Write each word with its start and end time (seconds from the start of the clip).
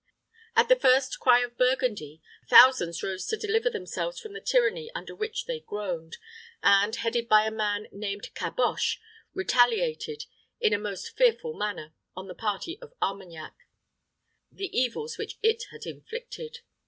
At 0.55 0.67
the 0.67 0.75
first 0.75 1.19
cry 1.19 1.41
of 1.41 1.59
Burgundy, 1.59 2.23
thousands 2.49 3.03
rose 3.03 3.27
to 3.27 3.37
deliver 3.37 3.69
themselves 3.69 4.19
from 4.19 4.33
the 4.33 4.41
tyranny 4.41 4.89
under 4.95 5.13
which 5.13 5.45
they 5.45 5.59
groaned, 5.59 6.17
and, 6.63 6.95
headed 6.95 7.29
by 7.29 7.45
a 7.45 7.51
man 7.51 7.85
named 7.91 8.33
Caboche, 8.33 8.97
retaliated, 9.35 10.25
in 10.59 10.73
a 10.73 10.79
most 10.79 11.15
fearful 11.15 11.53
manner, 11.53 11.93
on 12.15 12.27
the 12.27 12.33
party 12.33 12.79
of 12.81 12.95
Armagnac, 12.99 13.55
the 14.51 14.75
evils 14.75 15.19
which 15.19 15.37
it 15.43 15.65
had 15.69 15.85
inflicted. 15.85 16.61